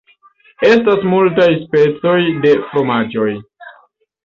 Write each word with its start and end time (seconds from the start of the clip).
Estas 0.69 1.05
multaj 1.11 1.47
specoj 1.67 2.17
de 2.47 2.55
fromaĝoj. 2.73 3.31